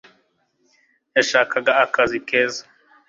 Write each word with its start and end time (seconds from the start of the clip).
yashakaga 1.15 1.71
akazi 1.85 2.17
keza 2.29 2.61